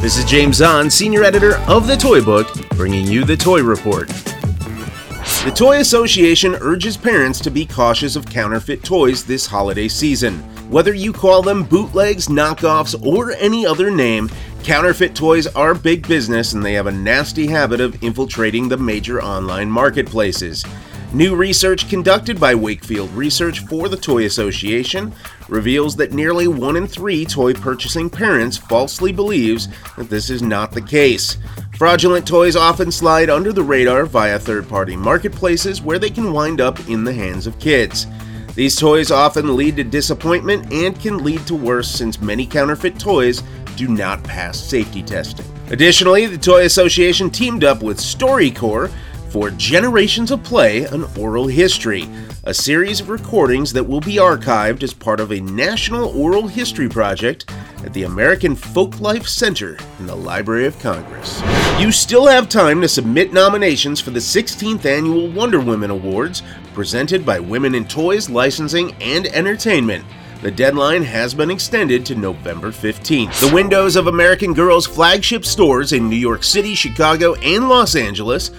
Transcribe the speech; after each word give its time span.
This 0.00 0.16
is 0.16 0.24
James 0.24 0.56
Zahn, 0.56 0.88
senior 0.88 1.24
editor 1.24 1.56
of 1.68 1.86
The 1.86 1.94
Toy 1.94 2.24
Book, 2.24 2.48
bringing 2.70 3.06
you 3.06 3.22
the 3.22 3.36
Toy 3.36 3.62
Report. 3.62 4.08
The 4.08 5.52
Toy 5.54 5.80
Association 5.80 6.54
urges 6.54 6.96
parents 6.96 7.38
to 7.40 7.50
be 7.50 7.66
cautious 7.66 8.16
of 8.16 8.24
counterfeit 8.24 8.82
toys 8.82 9.26
this 9.26 9.44
holiday 9.44 9.88
season. 9.88 10.38
Whether 10.70 10.94
you 10.94 11.12
call 11.12 11.42
them 11.42 11.64
bootlegs, 11.64 12.28
knockoffs, 12.28 12.98
or 13.06 13.32
any 13.32 13.66
other 13.66 13.90
name, 13.90 14.30
counterfeit 14.64 15.14
toys 15.14 15.46
are 15.48 15.74
big 15.74 16.08
business 16.08 16.54
and 16.54 16.64
they 16.64 16.72
have 16.72 16.86
a 16.86 16.92
nasty 16.92 17.46
habit 17.46 17.82
of 17.82 18.02
infiltrating 18.02 18.70
the 18.70 18.78
major 18.78 19.22
online 19.22 19.70
marketplaces. 19.70 20.64
New 21.12 21.34
research 21.34 21.88
conducted 21.88 22.38
by 22.38 22.54
Wakefield 22.54 23.10
Research 23.10 23.64
for 23.66 23.88
the 23.88 23.96
Toy 23.96 24.26
Association 24.26 25.12
reveals 25.48 25.96
that 25.96 26.12
nearly 26.12 26.46
one 26.46 26.76
in 26.76 26.86
three 26.86 27.24
toy 27.24 27.52
purchasing 27.52 28.08
parents 28.08 28.56
falsely 28.56 29.10
believes 29.10 29.66
that 29.96 30.08
this 30.08 30.30
is 30.30 30.40
not 30.40 30.70
the 30.70 30.80
case. 30.80 31.36
Fraudulent 31.76 32.28
toys 32.28 32.54
often 32.54 32.92
slide 32.92 33.28
under 33.28 33.52
the 33.52 33.62
radar 33.62 34.06
via 34.06 34.38
third 34.38 34.68
party 34.68 34.94
marketplaces 34.94 35.82
where 35.82 35.98
they 35.98 36.10
can 36.10 36.32
wind 36.32 36.60
up 36.60 36.78
in 36.88 37.02
the 37.02 37.12
hands 37.12 37.48
of 37.48 37.58
kids. 37.58 38.06
These 38.54 38.76
toys 38.76 39.10
often 39.10 39.56
lead 39.56 39.76
to 39.76 39.84
disappointment 39.84 40.72
and 40.72 40.98
can 41.00 41.24
lead 41.24 41.44
to 41.48 41.56
worse 41.56 41.90
since 41.90 42.20
many 42.20 42.46
counterfeit 42.46 43.00
toys 43.00 43.42
do 43.74 43.88
not 43.88 44.22
pass 44.22 44.60
safety 44.60 45.02
testing. 45.02 45.46
Additionally, 45.70 46.26
the 46.26 46.38
Toy 46.38 46.66
Association 46.66 47.30
teamed 47.30 47.64
up 47.64 47.82
with 47.82 47.98
StoryCorps 47.98 48.92
for 49.30 49.50
Generations 49.50 50.32
of 50.32 50.42
Play 50.42 50.84
An 50.84 51.04
Oral 51.16 51.46
History, 51.46 52.08
a 52.44 52.52
series 52.52 53.00
of 53.00 53.08
recordings 53.08 53.72
that 53.72 53.84
will 53.84 54.00
be 54.00 54.16
archived 54.16 54.82
as 54.82 54.92
part 54.92 55.20
of 55.20 55.30
a 55.30 55.40
national 55.40 56.08
oral 56.18 56.48
history 56.48 56.88
project 56.88 57.48
at 57.84 57.94
the 57.94 58.02
American 58.02 58.56
Folklife 58.56 59.28
Center 59.28 59.78
in 60.00 60.06
the 60.06 60.16
Library 60.16 60.66
of 60.66 60.78
Congress. 60.80 61.40
You 61.78 61.92
still 61.92 62.26
have 62.26 62.48
time 62.48 62.80
to 62.80 62.88
submit 62.88 63.32
nominations 63.32 64.00
for 64.00 64.10
the 64.10 64.18
16th 64.18 64.84
annual 64.84 65.30
Wonder 65.30 65.60
Women 65.60 65.90
Awards 65.90 66.42
presented 66.74 67.24
by 67.24 67.38
Women 67.38 67.76
in 67.76 67.86
Toys, 67.86 68.28
Licensing, 68.28 68.94
and 69.00 69.28
Entertainment. 69.28 70.04
The 70.42 70.50
deadline 70.50 71.02
has 71.02 71.34
been 71.34 71.50
extended 71.50 72.04
to 72.06 72.14
November 72.14 72.70
15th. 72.70 73.46
The 73.46 73.54
windows 73.54 73.94
of 73.94 74.06
American 74.06 74.54
Girl's 74.54 74.86
flagship 74.86 75.44
stores 75.44 75.92
in 75.92 76.08
New 76.08 76.16
York 76.16 76.42
City, 76.42 76.74
Chicago, 76.74 77.34
and 77.34 77.68
Los 77.68 77.94
Angeles 77.94 78.50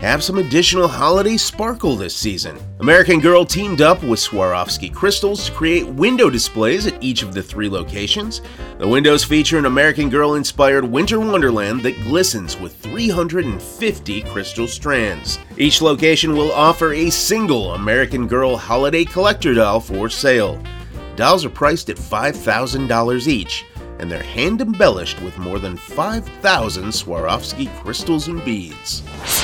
have 0.00 0.24
some 0.24 0.38
additional 0.38 0.88
holiday 0.88 1.36
sparkle 1.36 1.94
this 1.94 2.16
season. 2.16 2.58
American 2.80 3.20
Girl 3.20 3.44
teamed 3.44 3.82
up 3.82 4.02
with 4.02 4.18
Swarovski 4.18 4.92
crystals 4.92 5.46
to 5.46 5.52
create 5.52 5.86
window 5.86 6.30
displays 6.30 6.86
at 6.86 7.02
each 7.02 7.22
of 7.22 7.34
the 7.34 7.42
three 7.42 7.68
locations. 7.68 8.40
The 8.78 8.88
windows 8.88 9.24
feature 9.24 9.58
an 9.58 9.66
American 9.66 10.08
Girl 10.08 10.36
inspired 10.36 10.86
winter 10.86 11.20
wonderland 11.20 11.82
that 11.82 12.02
glistens 12.02 12.58
with 12.58 12.74
350 12.76 14.22
crystal 14.22 14.66
strands. 14.66 15.38
Each 15.58 15.82
location 15.82 16.34
will 16.34 16.52
offer 16.52 16.94
a 16.94 17.10
single 17.10 17.74
American 17.74 18.26
Girl 18.26 18.56
holiday 18.56 19.04
collector 19.04 19.52
doll 19.52 19.80
for 19.80 20.08
sale. 20.08 20.62
Dolls 21.16 21.44
are 21.44 21.50
priced 21.50 21.90
at 21.90 21.96
$5,000 21.96 23.26
each 23.26 23.66
and 24.00 24.10
they're 24.10 24.22
hand 24.22 24.62
embellished 24.62 25.20
with 25.20 25.36
more 25.36 25.58
than 25.58 25.76
5,000 25.76 26.84
Swarovski 26.86 27.68
crystals 27.82 28.28
and 28.28 28.42
beads. 28.44 29.02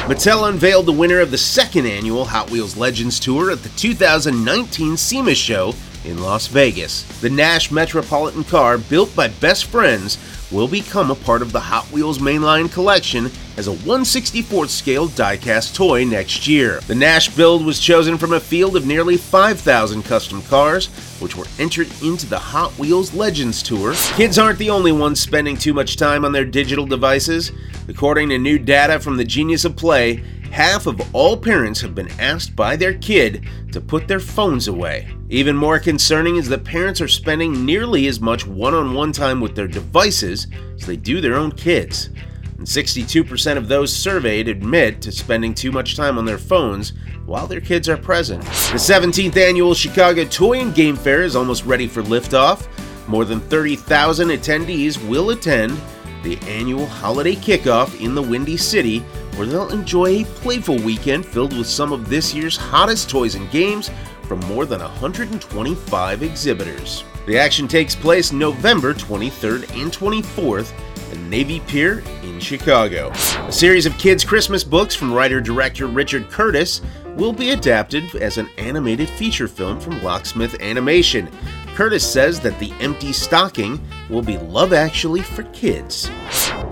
Mattel 0.08 0.48
unveiled 0.48 0.86
the 0.86 0.92
winner 0.92 1.20
of 1.20 1.30
the 1.30 1.38
second 1.38 1.84
annual 1.84 2.24
Hot 2.24 2.50
Wheels 2.50 2.76
Legends 2.76 3.20
Tour 3.20 3.50
at 3.50 3.62
the 3.62 3.68
2019 3.70 4.96
SEMA 4.96 5.34
show 5.34 5.74
in 6.06 6.22
Las 6.22 6.46
Vegas. 6.46 7.02
The 7.20 7.28
Nash 7.28 7.70
Metropolitan 7.70 8.44
car, 8.44 8.78
built 8.78 9.14
by 9.14 9.28
best 9.28 9.66
friends, 9.66 10.16
will 10.50 10.68
become 10.68 11.10
a 11.10 11.14
part 11.14 11.42
of 11.42 11.52
the 11.52 11.60
Hot 11.60 11.84
Wheels 11.86 12.18
mainline 12.18 12.72
collection 12.72 13.30
as 13.56 13.68
a 13.68 13.74
164th 13.74 14.68
scale 14.68 15.08
diecast 15.08 15.74
toy 15.74 16.04
next 16.04 16.46
year. 16.46 16.80
The 16.86 16.94
Nash 16.94 17.34
build 17.34 17.64
was 17.64 17.80
chosen 17.80 18.18
from 18.18 18.32
a 18.32 18.40
field 18.40 18.76
of 18.76 18.86
nearly 18.86 19.16
5,000 19.16 20.02
custom 20.04 20.42
cars, 20.42 20.86
which 21.20 21.36
were 21.36 21.46
entered 21.58 21.88
into 22.02 22.26
the 22.26 22.38
Hot 22.38 22.72
Wheels 22.72 23.14
Legends 23.14 23.62
Tour. 23.62 23.94
Kids 24.16 24.38
aren't 24.38 24.58
the 24.58 24.70
only 24.70 24.92
ones 24.92 25.20
spending 25.20 25.56
too 25.56 25.72
much 25.72 25.96
time 25.96 26.24
on 26.24 26.32
their 26.32 26.44
digital 26.44 26.86
devices. 26.86 27.50
According 27.88 28.28
to 28.30 28.38
new 28.38 28.58
data 28.58 29.00
from 29.00 29.16
the 29.16 29.24
Genius 29.24 29.64
of 29.64 29.76
Play, 29.76 30.22
half 30.50 30.86
of 30.86 31.00
all 31.14 31.36
parents 31.36 31.80
have 31.80 31.94
been 31.94 32.10
asked 32.20 32.56
by 32.56 32.76
their 32.76 32.94
kid 32.94 33.46
to 33.72 33.80
put 33.80 34.08
their 34.08 34.20
phones 34.20 34.68
away. 34.68 35.08
Even 35.28 35.56
more 35.56 35.78
concerning 35.78 36.36
is 36.36 36.48
that 36.48 36.64
parents 36.64 37.00
are 37.00 37.08
spending 37.08 37.64
nearly 37.64 38.06
as 38.06 38.20
much 38.20 38.46
one 38.46 38.74
on 38.74 38.94
one 38.94 39.12
time 39.12 39.40
with 39.40 39.54
their 39.54 39.66
devices 39.66 40.46
as 40.74 40.86
they 40.86 40.96
do 40.96 41.20
their 41.20 41.34
own 41.34 41.50
kids. 41.52 42.10
And 42.58 42.66
62% 42.66 43.56
of 43.56 43.68
those 43.68 43.94
surveyed 43.94 44.48
admit 44.48 45.02
to 45.02 45.12
spending 45.12 45.52
too 45.52 45.72
much 45.72 45.96
time 45.96 46.16
on 46.16 46.24
their 46.24 46.38
phones 46.38 46.94
while 47.26 47.46
their 47.46 47.60
kids 47.60 47.88
are 47.88 47.96
present. 47.96 48.42
The 48.42 48.78
17th 48.78 49.36
annual 49.36 49.74
Chicago 49.74 50.24
Toy 50.24 50.60
and 50.60 50.74
Game 50.74 50.96
Fair 50.96 51.22
is 51.22 51.36
almost 51.36 51.66
ready 51.66 51.86
for 51.86 52.02
liftoff. 52.02 52.66
More 53.08 53.24
than 53.24 53.40
30,000 53.40 54.28
attendees 54.28 55.08
will 55.08 55.30
attend 55.30 55.78
the 56.22 56.38
annual 56.48 56.86
holiday 56.86 57.34
kickoff 57.34 58.00
in 58.00 58.14
the 58.14 58.22
Windy 58.22 58.56
City, 58.56 59.04
where 59.36 59.46
they'll 59.46 59.70
enjoy 59.70 60.06
a 60.06 60.24
playful 60.24 60.76
weekend 60.78 61.24
filled 61.24 61.56
with 61.56 61.66
some 61.66 61.92
of 61.92 62.08
this 62.08 62.34
year's 62.34 62.56
hottest 62.56 63.08
toys 63.08 63.34
and 63.34 63.50
games 63.50 63.90
from 64.22 64.40
more 64.40 64.66
than 64.66 64.80
125 64.80 66.22
exhibitors. 66.22 67.04
The 67.26 67.38
action 67.38 67.68
takes 67.68 67.94
place 67.94 68.32
November 68.32 68.94
23rd 68.94 69.80
and 69.80 69.92
24th 69.92 70.72
at 71.10 71.18
Navy 71.18 71.60
Pier 71.60 72.02
in 72.22 72.40
Chicago. 72.40 73.10
A 73.10 73.52
series 73.52 73.86
of 73.86 73.96
kids' 73.98 74.24
Christmas 74.24 74.64
books 74.64 74.94
from 74.94 75.12
writer 75.12 75.40
director 75.40 75.86
Richard 75.86 76.30
Curtis 76.30 76.82
will 77.16 77.32
be 77.32 77.50
adapted 77.50 78.14
as 78.16 78.38
an 78.38 78.48
animated 78.58 79.08
feature 79.08 79.48
film 79.48 79.80
from 79.80 80.02
Locksmith 80.02 80.60
Animation. 80.60 81.30
Curtis 81.74 82.10
says 82.10 82.40
that 82.40 82.58
The 82.58 82.72
Empty 82.80 83.12
Stocking 83.12 83.80
will 84.08 84.22
be 84.22 84.38
Love 84.38 84.72
Actually 84.72 85.22
for 85.22 85.42
kids. 85.44 86.10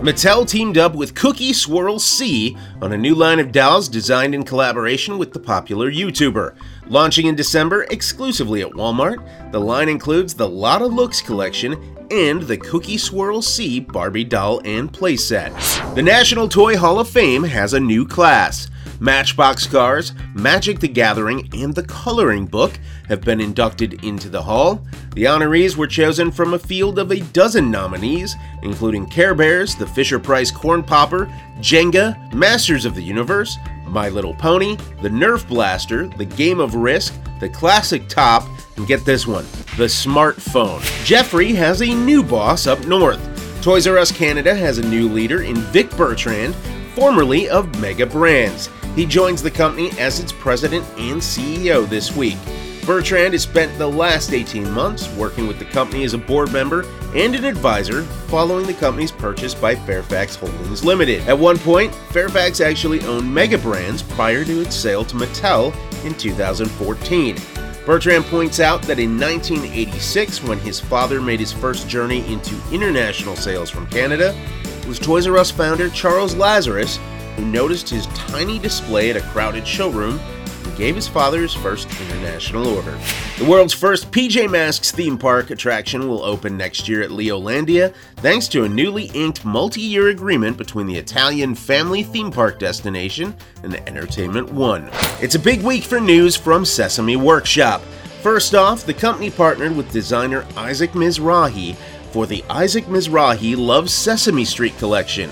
Mattel 0.04 0.46
teamed 0.46 0.76
up 0.76 0.94
with 0.94 1.14
Cookie 1.14 1.54
Swirl 1.54 1.98
C 1.98 2.58
on 2.82 2.92
a 2.92 2.96
new 2.98 3.14
line 3.14 3.40
of 3.40 3.52
dolls 3.52 3.88
designed 3.88 4.34
in 4.34 4.42
collaboration 4.42 5.16
with 5.16 5.32
the 5.32 5.40
popular 5.40 5.90
YouTuber. 5.90 6.54
Launching 6.88 7.24
in 7.24 7.34
December 7.34 7.84
exclusively 7.84 8.60
at 8.60 8.72
Walmart, 8.72 9.50
the 9.50 9.58
line 9.58 9.88
includes 9.88 10.34
the 10.34 10.46
Lotta 10.46 10.84
Looks 10.84 11.22
collection 11.22 11.96
and 12.10 12.42
the 12.42 12.58
Cookie 12.58 12.98
Swirl 12.98 13.40
C 13.40 13.80
Barbie 13.80 14.24
doll 14.24 14.60
and 14.66 14.92
playset. 14.92 15.54
The 15.94 16.02
National 16.02 16.50
Toy 16.50 16.76
Hall 16.76 17.00
of 17.00 17.08
Fame 17.08 17.42
has 17.42 17.72
a 17.72 17.80
new 17.80 18.06
class. 18.06 18.68
Matchbox 19.00 19.66
Cars, 19.66 20.12
Magic 20.34 20.80
the 20.80 20.88
Gathering, 20.88 21.48
and 21.52 21.74
The 21.74 21.82
Coloring 21.82 22.46
Book 22.46 22.78
have 23.08 23.20
been 23.20 23.40
inducted 23.40 24.04
into 24.04 24.28
the 24.28 24.42
Hall. 24.42 24.84
The 25.14 25.24
honorees 25.24 25.76
were 25.76 25.86
chosen 25.86 26.30
from 26.30 26.54
a 26.54 26.58
field 26.58 26.98
of 26.98 27.10
a 27.10 27.20
dozen 27.20 27.70
nominees, 27.70 28.34
including 28.62 29.06
Care 29.06 29.34
Bears, 29.34 29.74
the 29.74 29.86
Fisher 29.86 30.18
Price 30.18 30.50
Corn 30.50 30.82
Popper, 30.82 31.26
Jenga, 31.58 32.32
Masters 32.32 32.84
of 32.84 32.94
the 32.94 33.02
Universe, 33.02 33.56
My 33.86 34.08
Little 34.08 34.34
Pony, 34.34 34.76
the 35.02 35.08
Nerf 35.08 35.46
Blaster, 35.48 36.06
the 36.08 36.24
Game 36.24 36.60
of 36.60 36.74
Risk, 36.74 37.14
the 37.40 37.48
Classic 37.48 38.08
Top, 38.08 38.48
and 38.76 38.86
get 38.86 39.04
this 39.04 39.26
one, 39.26 39.44
the 39.76 39.84
smartphone. 39.84 40.80
Geoffrey 41.04 41.52
has 41.52 41.82
a 41.82 41.94
new 41.94 42.22
boss 42.22 42.66
up 42.66 42.84
north. 42.86 43.20
Toys 43.62 43.86
R 43.86 43.98
Us 43.98 44.12
Canada 44.12 44.54
has 44.54 44.78
a 44.78 44.88
new 44.88 45.08
leader 45.08 45.42
in 45.42 45.56
Vic 45.56 45.90
Bertrand, 45.96 46.54
formerly 46.94 47.48
of 47.48 47.80
Mega 47.80 48.06
Brands. 48.06 48.68
He 48.94 49.06
joins 49.06 49.42
the 49.42 49.50
company 49.50 49.90
as 49.98 50.20
its 50.20 50.32
president 50.32 50.84
and 50.96 51.20
CEO 51.20 51.88
this 51.88 52.14
week. 52.14 52.36
Bertrand 52.86 53.32
has 53.32 53.42
spent 53.42 53.76
the 53.78 53.88
last 53.88 54.32
18 54.32 54.70
months 54.70 55.08
working 55.16 55.48
with 55.48 55.58
the 55.58 55.64
company 55.64 56.04
as 56.04 56.12
a 56.12 56.18
board 56.18 56.52
member 56.52 56.84
and 57.14 57.34
an 57.34 57.44
advisor 57.44 58.02
following 58.28 58.66
the 58.66 58.74
company's 58.74 59.10
purchase 59.10 59.54
by 59.54 59.74
Fairfax 59.74 60.36
Holdings 60.36 60.84
Limited. 60.84 61.26
At 61.26 61.38
one 61.38 61.58
point, 61.58 61.94
Fairfax 62.10 62.60
actually 62.60 63.00
owned 63.06 63.32
Mega 63.32 63.56
Brands 63.56 64.02
prior 64.02 64.44
to 64.44 64.60
its 64.60 64.76
sale 64.76 65.04
to 65.06 65.16
Mattel 65.16 65.74
in 66.04 66.14
2014. 66.14 67.36
Bertrand 67.86 68.24
points 68.26 68.60
out 68.60 68.82
that 68.82 68.98
in 68.98 69.18
1986, 69.18 70.42
when 70.42 70.58
his 70.58 70.78
father 70.78 71.20
made 71.20 71.40
his 71.40 71.52
first 71.52 71.88
journey 71.88 72.20
into 72.32 72.54
international 72.70 73.34
sales 73.34 73.70
from 73.70 73.86
Canada, 73.86 74.38
was 74.86 74.98
Toys 74.98 75.26
R 75.26 75.38
Us 75.38 75.50
founder 75.50 75.88
Charles 75.88 76.34
Lazarus 76.34 76.98
who 77.36 77.44
noticed 77.44 77.88
his 77.88 78.06
tiny 78.08 78.58
display 78.58 79.10
at 79.10 79.16
a 79.16 79.20
crowded 79.20 79.66
showroom 79.66 80.18
and 80.64 80.76
gave 80.76 80.94
his 80.94 81.08
father 81.08 81.42
his 81.42 81.54
first 81.54 81.88
international 82.00 82.66
order. 82.66 82.98
The 83.38 83.44
world's 83.44 83.72
first 83.72 84.10
PJ 84.10 84.50
Masks 84.50 84.90
theme 84.90 85.18
park 85.18 85.50
attraction 85.50 86.08
will 86.08 86.22
open 86.22 86.56
next 86.56 86.88
year 86.88 87.02
at 87.02 87.10
Leolandia 87.10 87.94
thanks 88.16 88.48
to 88.48 88.64
a 88.64 88.68
newly 88.68 89.04
inked 89.14 89.44
multi 89.44 89.80
year 89.80 90.08
agreement 90.08 90.56
between 90.56 90.86
the 90.86 90.96
Italian 90.96 91.54
family 91.54 92.02
theme 92.02 92.30
park 92.30 92.58
destination 92.58 93.34
and 93.62 93.74
Entertainment 93.88 94.52
One. 94.52 94.88
It's 95.20 95.34
a 95.34 95.40
big 95.40 95.62
week 95.62 95.84
for 95.84 96.00
news 96.00 96.36
from 96.36 96.64
Sesame 96.64 97.16
Workshop. 97.16 97.82
First 98.22 98.54
off, 98.54 98.86
the 98.86 98.94
company 98.94 99.30
partnered 99.30 99.76
with 99.76 99.92
designer 99.92 100.46
Isaac 100.56 100.92
Mizrahi 100.92 101.74
for 102.10 102.26
the 102.26 102.42
Isaac 102.48 102.84
Mizrahi 102.84 103.56
Loves 103.56 103.92
Sesame 103.92 104.44
Street 104.44 104.78
collection. 104.78 105.30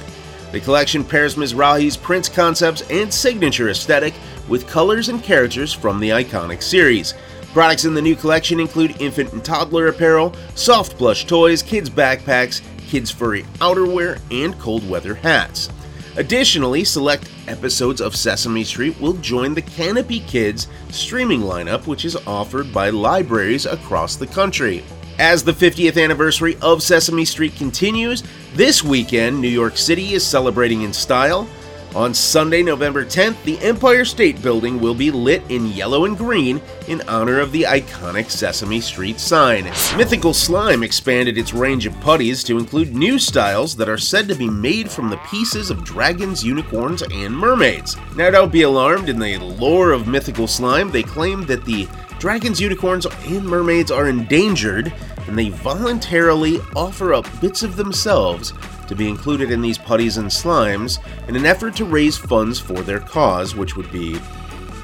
The 0.52 0.60
collection 0.60 1.02
pairs 1.02 1.38
Mizrahi's 1.38 1.96
Prince 1.96 2.28
concepts 2.28 2.82
and 2.90 3.12
signature 3.12 3.70
aesthetic 3.70 4.12
with 4.48 4.68
colors 4.68 5.08
and 5.08 5.22
characters 5.22 5.72
from 5.72 5.98
the 5.98 6.10
iconic 6.10 6.62
series. 6.62 7.14
Products 7.54 7.86
in 7.86 7.94
the 7.94 8.02
new 8.02 8.14
collection 8.14 8.60
include 8.60 9.00
infant 9.00 9.32
and 9.32 9.42
toddler 9.42 9.88
apparel, 9.88 10.34
soft 10.54 10.98
plush 10.98 11.26
toys, 11.26 11.62
kids' 11.62 11.88
backpacks, 11.88 12.60
kids' 12.86 13.10
furry 13.10 13.44
outerwear, 13.60 14.20
and 14.30 14.58
cold 14.58 14.86
weather 14.90 15.14
hats. 15.14 15.70
Additionally, 16.16 16.84
select 16.84 17.30
episodes 17.48 18.02
of 18.02 18.14
Sesame 18.14 18.62
Street 18.62 19.00
will 19.00 19.14
join 19.14 19.54
the 19.54 19.62
Kanopy 19.62 20.26
Kids 20.28 20.68
streaming 20.90 21.40
lineup, 21.40 21.86
which 21.86 22.04
is 22.04 22.16
offered 22.26 22.70
by 22.74 22.90
libraries 22.90 23.64
across 23.64 24.16
the 24.16 24.26
country. 24.26 24.84
As 25.18 25.44
the 25.44 25.52
50th 25.52 26.02
anniversary 26.02 26.56
of 26.62 26.82
Sesame 26.82 27.24
Street 27.24 27.54
continues, 27.56 28.22
this 28.54 28.82
weekend 28.82 29.40
New 29.40 29.48
York 29.48 29.76
City 29.76 30.14
is 30.14 30.26
celebrating 30.26 30.82
in 30.82 30.92
style. 30.92 31.48
On 31.94 32.14
Sunday, 32.14 32.62
November 32.62 33.04
10th, 33.04 33.42
the 33.44 33.58
Empire 33.58 34.06
State 34.06 34.40
Building 34.40 34.80
will 34.80 34.94
be 34.94 35.10
lit 35.10 35.42
in 35.50 35.66
yellow 35.66 36.06
and 36.06 36.16
green 36.16 36.58
in 36.88 37.02
honor 37.02 37.38
of 37.38 37.52
the 37.52 37.64
iconic 37.64 38.30
Sesame 38.30 38.80
Street 38.80 39.20
sign. 39.20 39.64
Mythical 39.98 40.32
Slime 40.32 40.82
expanded 40.82 41.36
its 41.36 41.52
range 41.52 41.84
of 41.84 42.00
putties 42.00 42.42
to 42.44 42.56
include 42.56 42.94
new 42.94 43.18
styles 43.18 43.76
that 43.76 43.90
are 43.90 43.98
said 43.98 44.26
to 44.28 44.34
be 44.34 44.48
made 44.48 44.90
from 44.90 45.10
the 45.10 45.18
pieces 45.28 45.70
of 45.70 45.84
dragons, 45.84 46.42
unicorns, 46.42 47.02
and 47.02 47.36
mermaids. 47.36 47.98
Now, 48.16 48.30
don't 48.30 48.50
be 48.50 48.62
alarmed, 48.62 49.10
in 49.10 49.18
the 49.18 49.36
lore 49.36 49.90
of 49.90 50.08
Mythical 50.08 50.46
Slime, 50.46 50.90
they 50.90 51.02
claim 51.02 51.44
that 51.44 51.66
the 51.66 51.86
dragons, 52.22 52.60
unicorns, 52.60 53.04
and 53.26 53.44
mermaids 53.44 53.90
are 53.90 54.08
endangered, 54.08 54.92
and 55.26 55.36
they 55.36 55.48
voluntarily 55.48 56.60
offer 56.76 57.12
up 57.12 57.26
bits 57.40 57.64
of 57.64 57.74
themselves 57.74 58.52
to 58.86 58.94
be 58.94 59.08
included 59.08 59.50
in 59.50 59.60
these 59.60 59.76
putties 59.76 60.18
and 60.18 60.28
slimes 60.28 61.00
in 61.26 61.34
an 61.34 61.44
effort 61.44 61.74
to 61.74 61.84
raise 61.84 62.16
funds 62.16 62.60
for 62.60 62.80
their 62.82 63.00
cause, 63.00 63.56
which 63.56 63.76
would 63.76 63.90
be 63.90 64.20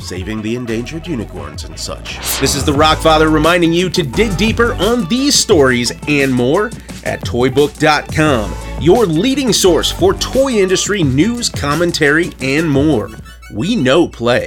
saving 0.00 0.42
the 0.42 0.56
endangered 0.56 1.06
unicorns 1.06 1.62
and 1.62 1.78
such. 1.78 2.16
This 2.40 2.56
is 2.56 2.64
the 2.64 2.72
Rockfather 2.72 3.32
reminding 3.32 3.72
you 3.72 3.88
to 3.88 4.02
dig 4.02 4.36
deeper 4.36 4.74
on 4.74 5.06
these 5.06 5.36
stories 5.36 5.92
and 6.08 6.34
more 6.34 6.72
at 7.04 7.20
toybook.com, 7.20 8.52
your 8.80 9.06
leading 9.06 9.52
source 9.52 9.92
for 9.92 10.12
toy 10.14 10.54
industry 10.54 11.04
news, 11.04 11.48
commentary, 11.48 12.32
and 12.40 12.68
more. 12.68 13.10
We 13.54 13.76
know 13.76 14.08
play. 14.08 14.46